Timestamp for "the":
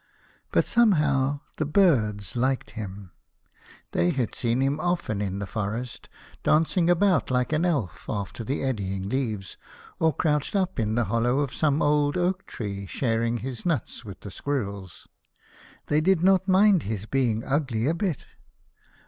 1.57-1.65, 5.37-5.45, 8.43-8.63, 10.95-11.03, 14.21-14.31